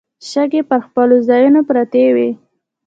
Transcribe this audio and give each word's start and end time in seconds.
شګې 0.29 0.61
پر 0.69 0.79
خپلو 0.87 1.15
ځايونو 1.27 1.61
پرتې 1.69 2.05
وې. 2.15 2.29